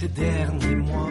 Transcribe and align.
ces 0.00 0.08
derniers 0.08 0.76
mois, 0.76 1.10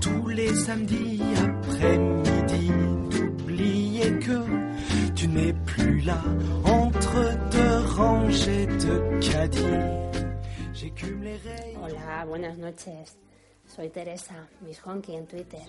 tous 0.00 0.28
les 0.28 0.54
samedis 0.54 1.20
après-midi, 1.36 2.70
d'oublier 3.10 4.18
que 4.18 4.40
tu 5.14 5.28
n'es 5.28 5.52
plus 5.66 6.00
là 6.00 6.22
entre 6.64 7.20
deux 7.50 7.78
rangées 7.96 8.66
de 8.66 9.20
caddies. 9.20 10.24
J'écume 10.72 11.22
les 11.22 11.36
rayons. 11.36 11.84
Hola, 11.84 12.24
buenas 12.24 12.56
noches. 12.56 13.18
Soy 13.66 13.90
Teresa, 13.90 14.48
Miss 14.62 14.80
Honky 14.86 15.14
en 15.14 15.26
Twitter. 15.26 15.66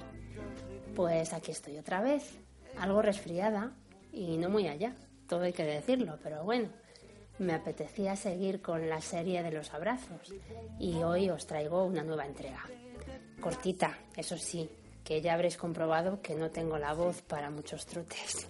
Pues 0.95 1.33
aquí 1.33 1.51
estoy 1.51 1.77
otra 1.77 2.01
vez, 2.01 2.23
algo 2.77 3.01
resfriada 3.01 3.73
y 4.13 4.37
no 4.37 4.49
muy 4.49 4.65
allá, 4.69 4.93
todo 5.27 5.41
hay 5.41 5.51
que 5.51 5.65
decirlo, 5.65 6.17
pero 6.23 6.45
bueno, 6.45 6.69
me 7.39 7.53
apetecía 7.53 8.15
seguir 8.15 8.61
con 8.61 8.89
la 8.89 9.01
serie 9.01 9.43
de 9.43 9.51
los 9.51 9.73
abrazos 9.73 10.33
y 10.79 10.95
hoy 11.03 11.29
os 11.29 11.47
traigo 11.47 11.85
una 11.85 12.03
nueva 12.03 12.25
entrega. 12.25 12.63
Cortita, 13.39 13.97
eso 14.15 14.37
sí, 14.37 14.69
que 15.03 15.21
ya 15.21 15.33
habréis 15.33 15.57
comprobado 15.57 16.21
que 16.21 16.35
no 16.35 16.51
tengo 16.51 16.77
la 16.77 16.93
voz 16.93 17.21
para 17.21 17.49
muchos 17.49 17.85
trotes. 17.85 18.49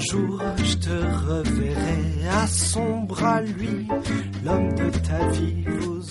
Jour 0.00 0.40
je 0.56 0.76
te 0.76 0.96
reverrai 1.26 2.28
à 2.28 2.46
son 2.46 3.02
bras, 3.02 3.42
lui, 3.42 3.86
l'homme 4.44 4.72
de 4.74 4.90
ta 5.06 5.28
vie, 5.28 5.64
vous 5.66 6.02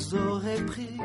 pris 0.68 0.98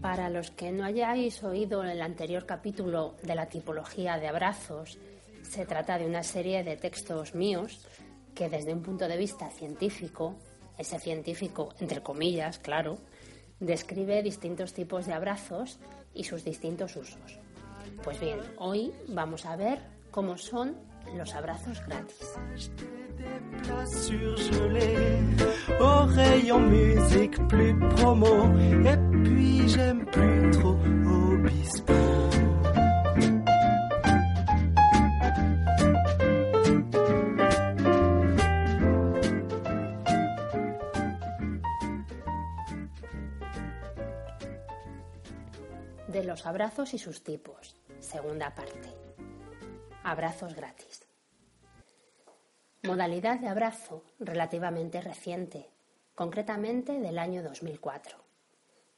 Para 0.00 0.28
los 0.28 0.50
que 0.50 0.70
no 0.70 0.84
hayáis 0.84 1.42
oído 1.42 1.82
el 1.82 2.02
anterior 2.02 2.44
capítulo 2.44 3.14
de 3.22 3.34
la 3.34 3.46
tipología 3.46 4.18
de 4.18 4.28
abrazos, 4.28 4.98
se 5.42 5.64
trata 5.64 5.98
de 5.98 6.06
una 6.06 6.22
serie 6.22 6.62
de 6.62 6.76
textos 6.76 7.34
míos 7.34 7.86
que 8.34 8.48
desde 8.48 8.72
un 8.72 8.82
punto 8.82 9.08
de 9.08 9.16
vista 9.16 9.50
científico, 9.50 10.34
ese 10.78 10.98
científico 10.98 11.70
entre 11.80 12.02
comillas, 12.02 12.58
claro, 12.58 12.98
describe 13.60 14.22
distintos 14.22 14.74
tipos 14.74 15.06
de 15.06 15.14
abrazos 15.14 15.78
y 16.14 16.24
sus 16.24 16.44
distintos 16.44 16.96
usos. 16.96 17.38
Pues 18.04 18.20
bien, 18.20 18.40
hoy 18.58 18.92
vamos 19.08 19.46
a 19.46 19.56
ver 19.56 19.78
cómo 20.10 20.36
son 20.36 20.91
los 21.16 21.34
abrazos 21.34 21.84
gratis. 21.86 22.38
De 46.08 46.24
los 46.24 46.44
abrazos 46.44 46.92
y 46.92 46.98
sus 46.98 47.22
tipos. 47.22 47.76
Segunda 48.00 48.54
parte. 48.54 48.92
Abrazos 50.04 50.54
gratis. 50.54 50.91
Modalidad 52.84 53.38
de 53.38 53.46
abrazo 53.46 54.02
relativamente 54.18 55.00
reciente, 55.00 55.70
concretamente 56.16 56.98
del 56.98 57.16
año 57.20 57.40
2004. 57.44 58.18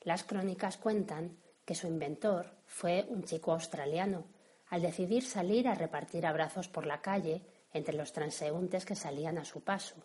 Las 0.00 0.24
crónicas 0.24 0.78
cuentan 0.78 1.36
que 1.66 1.74
su 1.74 1.86
inventor 1.86 2.50
fue 2.64 3.04
un 3.10 3.24
chico 3.24 3.52
australiano, 3.52 4.24
al 4.70 4.80
decidir 4.80 5.22
salir 5.22 5.68
a 5.68 5.74
repartir 5.74 6.24
abrazos 6.24 6.66
por 6.66 6.86
la 6.86 7.02
calle 7.02 7.42
entre 7.74 7.94
los 7.94 8.14
transeúntes 8.14 8.86
que 8.86 8.96
salían 8.96 9.36
a 9.36 9.44
su 9.44 9.62
paso, 9.62 9.96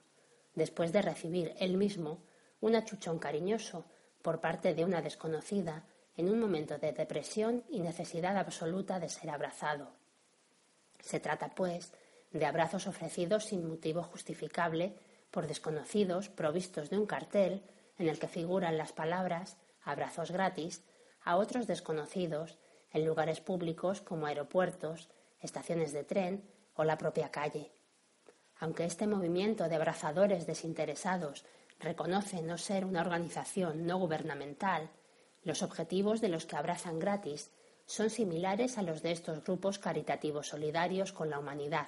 después 0.56 0.92
de 0.92 1.02
recibir 1.02 1.56
él 1.58 1.78
mismo 1.78 2.20
un 2.60 2.76
achuchón 2.76 3.18
cariñoso 3.18 3.86
por 4.22 4.42
parte 4.42 4.74
de 4.74 4.84
una 4.84 5.02
desconocida 5.02 5.86
en 6.18 6.30
un 6.30 6.38
momento 6.38 6.78
de 6.80 6.92
depresión 6.92 7.64
y 7.70 7.80
necesidad 7.80 8.36
absoluta 8.36 9.00
de 9.00 9.08
ser 9.08 9.30
abrazado. 9.30 9.94
Se 11.00 11.22
trata, 11.22 11.56
pues, 11.56 11.94
de 12.32 12.46
abrazos 12.46 12.88
ofrecidos 12.88 13.46
sin 13.46 13.68
motivo 13.68 14.04
justificable 14.04 14.96
por 15.32 15.48
desconocidos 15.48 16.30
provistos 16.30 16.90
de 16.90 16.98
un 16.98 17.06
cartel 17.06 17.64
en 17.98 18.08
el 18.08 18.20
que 18.20 18.28
figuran 18.28 18.78
las 18.78 18.94
palabras 18.94 19.58
abrazos 19.84 20.32
gratis 20.32 20.84
a 21.24 21.38
otros 21.38 21.68
desconocidos 21.68 22.58
en 22.92 23.06
lugares 23.06 23.42
públicos 23.42 24.02
como 24.02 24.26
aeropuertos, 24.26 25.10
estaciones 25.42 25.94
de 25.94 26.04
tren 26.04 26.44
o 26.76 26.84
la 26.84 26.98
propia 26.98 27.30
calle. 27.30 27.72
Aunque 28.60 28.86
este 28.86 29.08
movimiento 29.08 29.70
de 29.70 29.76
abrazadores 29.76 30.46
desinteresados 30.46 31.46
reconoce 31.80 32.42
no 32.42 32.58
ser 32.58 32.86
una 32.86 33.02
organización 33.02 33.86
no 33.86 33.98
gubernamental, 33.98 34.90
los 35.44 35.64
objetivos 35.64 36.20
de 36.20 36.30
los 36.30 36.46
que 36.46 36.58
abrazan 36.58 37.00
gratis 37.00 37.52
son 37.86 38.10
similares 38.10 38.78
a 38.78 38.84
los 38.84 39.02
de 39.02 39.12
estos 39.12 39.44
grupos 39.44 39.80
caritativos 39.80 40.48
solidarios 40.48 41.14
con 41.14 41.30
la 41.30 41.40
humanidad. 41.40 41.88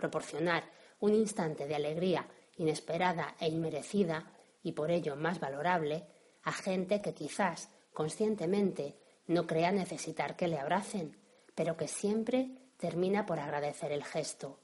Proporcionar 0.00 0.64
un 0.98 1.14
instante 1.14 1.66
de 1.66 1.74
alegría 1.74 2.26
inesperada 2.56 3.36
e 3.38 3.48
inmerecida 3.48 4.32
y 4.62 4.72
por 4.72 4.90
ello 4.90 5.14
más 5.14 5.40
valorable 5.40 6.06
a 6.42 6.52
gente 6.52 7.02
que 7.02 7.12
quizás 7.12 7.68
conscientemente 7.92 8.96
no 9.26 9.46
crea 9.46 9.72
necesitar 9.72 10.36
que 10.36 10.48
le 10.48 10.58
abracen, 10.58 11.18
pero 11.54 11.76
que 11.76 11.86
siempre 11.86 12.48
termina 12.78 13.26
por 13.26 13.38
agradecer 13.38 13.92
el 13.92 14.02
gesto. 14.02 14.58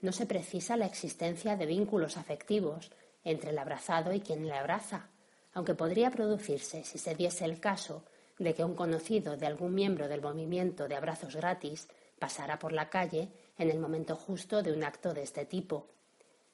No 0.00 0.12
se 0.12 0.26
precisa 0.26 0.76
la 0.76 0.86
existencia 0.86 1.56
de 1.56 1.66
vínculos 1.66 2.16
afectivos 2.16 2.92
entre 3.24 3.50
el 3.50 3.58
abrazado 3.58 4.12
y 4.12 4.20
quien 4.20 4.46
le 4.46 4.54
abraza, 4.54 5.10
aunque 5.52 5.74
podría 5.74 6.12
producirse 6.12 6.84
si 6.84 6.98
se 6.98 7.16
diese 7.16 7.44
el 7.44 7.58
caso 7.58 8.04
de 8.38 8.54
que 8.54 8.62
un 8.62 8.76
conocido 8.76 9.36
de 9.36 9.46
algún 9.46 9.74
miembro 9.74 10.06
del 10.06 10.22
movimiento 10.22 10.86
de 10.86 10.94
abrazos 10.94 11.34
gratis 11.34 11.88
pasara 12.20 12.60
por 12.60 12.72
la 12.72 12.88
calle 12.88 13.32
en 13.60 13.70
el 13.70 13.78
momento 13.78 14.16
justo 14.16 14.62
de 14.62 14.72
un 14.72 14.82
acto 14.82 15.12
de 15.12 15.22
este 15.22 15.44
tipo. 15.44 15.86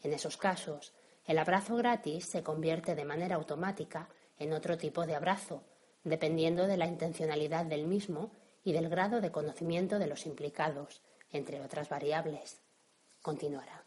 En 0.03 0.13
esos 0.13 0.37
casos, 0.37 0.93
el 1.25 1.39
abrazo 1.39 1.77
gratis 1.77 2.27
se 2.27 2.43
convierte 2.43 2.97
de 2.97 3.05
manera 3.05 3.37
automática 3.37 4.09
en 4.41 4.53
otro 4.53 4.77
tipo 4.77 5.07
de 5.07 5.15
abrazo, 5.15 5.63
dependiendo 6.03 6.67
de 6.67 6.77
la 6.77 6.87
intencionalidad 6.87 7.65
del 7.65 7.87
mismo 7.87 8.33
y 8.65 8.73
del 8.73 8.89
grado 8.89 9.21
de 9.21 9.31
conocimiento 9.31 10.01
de 10.01 10.09
los 10.09 10.27
implicados, 10.27 11.01
entre 11.31 11.61
otras 11.61 11.89
variables. 11.89 12.61
Continuará. 13.23 13.86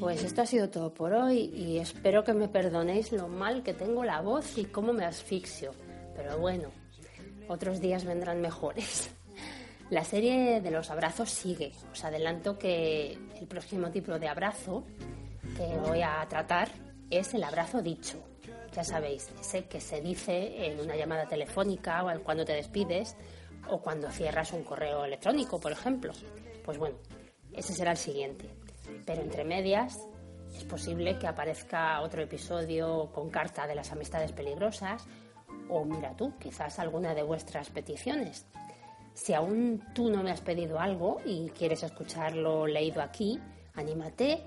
Pues 0.00 0.24
esto 0.24 0.42
ha 0.42 0.46
sido 0.46 0.68
todo 0.68 0.92
por 0.92 1.12
hoy 1.12 1.52
y 1.54 1.78
espero 1.78 2.24
que 2.24 2.32
me 2.32 2.48
perdonéis 2.48 3.12
lo 3.12 3.28
mal 3.28 3.62
que 3.62 3.72
tengo 3.72 4.02
la 4.02 4.20
voz 4.22 4.58
y 4.58 4.64
cómo 4.64 4.92
me 4.92 5.04
asfixio. 5.04 5.70
Pero 6.16 6.38
bueno, 6.38 6.70
otros 7.46 7.80
días 7.80 8.04
vendrán 8.04 8.40
mejores. 8.40 9.10
La 9.90 10.02
serie 10.02 10.60
de 10.60 10.70
los 10.72 10.90
abrazos 10.90 11.30
sigue. 11.30 11.70
Os 11.92 12.04
adelanto 12.04 12.58
que 12.58 13.16
el 13.40 13.46
próximo 13.46 13.92
tipo 13.92 14.18
de 14.18 14.26
abrazo 14.26 14.84
que 15.56 15.66
voy 15.88 16.02
a 16.02 16.26
tratar 16.28 16.68
es 17.10 17.32
el 17.34 17.44
abrazo 17.44 17.80
dicho. 17.80 18.18
Ya 18.74 18.82
sabéis, 18.82 19.30
ese 19.40 19.66
que 19.66 19.80
se 19.80 20.00
dice 20.00 20.66
en 20.66 20.80
una 20.80 20.96
llamada 20.96 21.28
telefónica 21.28 22.04
o 22.04 22.20
cuando 22.24 22.44
te 22.44 22.54
despides 22.54 23.16
o 23.70 23.80
cuando 23.80 24.10
cierras 24.10 24.52
un 24.52 24.64
correo 24.64 25.04
electrónico, 25.04 25.60
por 25.60 25.72
ejemplo. 25.72 26.12
Pues 26.64 26.78
bueno, 26.78 26.96
ese 27.52 27.74
será 27.74 27.92
el 27.92 27.96
siguiente. 27.96 28.48
Pero 29.04 29.22
entre 29.22 29.44
medias 29.44 29.98
es 30.54 30.64
posible 30.64 31.18
que 31.18 31.26
aparezca 31.26 32.00
otro 32.00 32.22
episodio 32.22 33.10
con 33.12 33.30
carta 33.30 33.66
de 33.66 33.74
las 33.74 33.92
amistades 33.92 34.32
peligrosas 34.32 35.06
o 35.68 35.84
mira 35.84 36.16
tú, 36.16 36.32
quizás 36.38 36.78
alguna 36.78 37.14
de 37.14 37.22
vuestras 37.22 37.70
peticiones. 37.70 38.46
Si 39.14 39.32
aún 39.34 39.82
tú 39.94 40.10
no 40.10 40.22
me 40.22 40.30
has 40.30 40.40
pedido 40.40 40.78
algo 40.78 41.20
y 41.24 41.48
quieres 41.50 41.82
escucharlo 41.82 42.66
leído 42.66 43.02
aquí, 43.02 43.40
anímate 43.74 44.44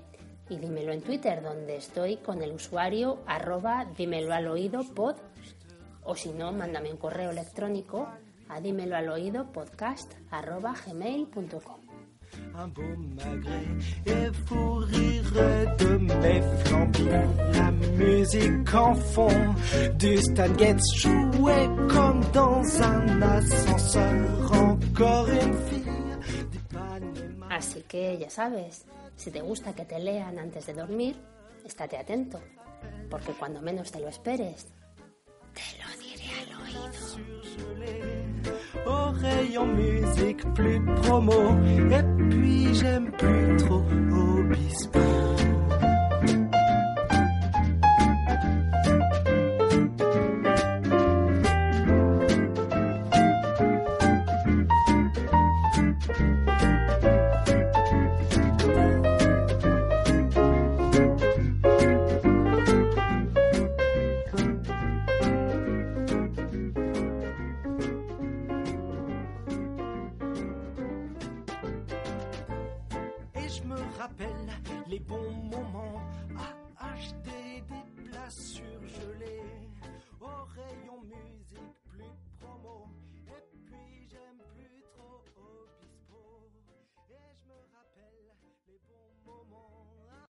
y 0.48 0.56
dímelo 0.56 0.92
en 0.92 1.02
Twitter, 1.02 1.42
donde 1.42 1.76
estoy 1.76 2.16
con 2.18 2.42
el 2.42 2.52
usuario 2.52 3.20
arroba 3.26 3.86
dímelo 3.96 4.32
al 4.32 4.48
oído 4.48 4.82
pod, 4.94 5.16
o 6.02 6.14
si 6.14 6.32
no, 6.32 6.52
mándame 6.52 6.90
un 6.90 6.96
correo 6.96 7.30
electrónico 7.30 8.08
a 8.50 8.60
dímelo 8.60 8.96
al 8.96 9.08
oído 9.08 9.50
podcast 9.52 10.12
arroba 10.30 10.74
gmail.com. 10.86 11.80
un 12.54 12.68
beau 12.68 12.96
magret 13.16 13.68
et 14.06 14.30
vous 14.46 14.78
rirez 14.78 15.66
de 15.78 15.98
mes 15.98 16.42
flambis. 16.64 17.08
La 17.52 17.70
musique 17.70 18.74
en 18.74 18.94
fond 18.94 19.54
du 19.98 20.16
Stan 20.16 20.54
Getz 20.58 20.82
jouait 20.96 21.68
comme 21.88 22.20
dans 22.32 22.82
un 22.82 23.22
ascenseur. 23.22 24.52
Encore 24.52 25.28
une 25.28 25.54
fille 25.68 25.80
Así 27.50 27.82
que 27.82 28.16
ya 28.18 28.30
sabes, 28.30 28.86
si 29.16 29.30
te 29.30 29.40
gusta 29.40 29.74
que 29.74 29.84
te 29.84 29.98
lean 29.98 30.38
antes 30.38 30.66
de 30.66 30.72
dormir, 30.72 31.16
estate 31.64 31.98
atento, 31.98 32.40
porque 33.10 33.32
cuando 33.32 33.60
menos 33.60 33.90
te 33.90 34.00
lo 34.00 34.08
esperes, 34.08 34.66
te 35.52 35.82
lo 35.82 35.89
oreille 39.10 39.58
en 39.58 39.66
musique, 39.66 40.42
plus 40.54 40.80
promo. 41.02 41.32
Et 41.66 42.02
puis 42.30 42.74
j'aime 42.74 43.10
plus 43.12 43.56
trop 43.58 43.84
Obispo. 44.12 45.00
moment 75.50 76.00
à 76.36 76.92
acheter 76.94 77.62
des 77.68 78.02
places 78.04 78.38
surgelées. 78.38 79.68
Au 80.20 80.44
rayon 80.54 81.02
musique, 81.02 81.76
plus 81.88 82.14
promo. 82.38 82.88